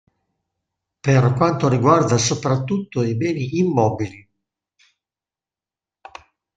[1.01, 4.27] Per quanto riguarda soprattutto i beni immobili.